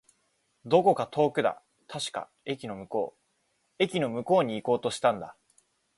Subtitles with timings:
[0.65, 1.61] どこか遠くだ。
[1.87, 3.75] 確か、駅の向こう。
[3.83, 5.37] 駅の向こうに行こうとしたんだ。